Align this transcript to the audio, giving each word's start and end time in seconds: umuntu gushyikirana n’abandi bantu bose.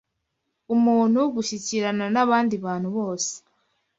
umuntu 0.75 1.19
gushyikirana 1.35 2.05
n’abandi 2.13 2.55
bantu 2.65 2.89
bose. 2.97 3.31